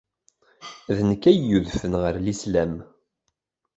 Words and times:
D 0.95 0.97
nekk 1.09 1.23
ay 1.29 1.37
yudfen 1.47 1.93
ɣer 2.01 2.15
Lislam. 2.25 2.73